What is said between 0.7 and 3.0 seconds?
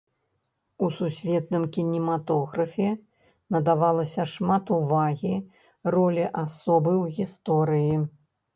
У сусветным кінематографе